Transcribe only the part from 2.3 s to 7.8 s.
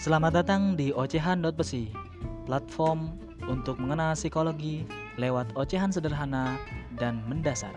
platform untuk mengenal psikologi lewat ocehan sederhana dan mendasar.